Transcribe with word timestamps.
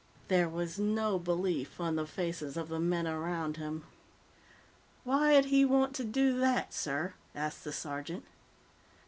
There 0.29 0.49
was 0.49 0.79
no 0.79 1.19
belief 1.19 1.79
on 1.79 1.95
the 1.95 2.07
faces 2.07 2.57
of 2.57 2.69
the 2.69 2.79
men 2.79 3.07
around 3.07 3.57
him. 3.57 3.83
"Why'd 5.03 5.45
he 5.45 5.63
want 5.63 5.93
to 5.97 6.03
do 6.03 6.39
that, 6.39 6.73
sir?" 6.73 7.13
asked 7.35 7.63
the 7.63 7.71
sergeant. 7.71 8.25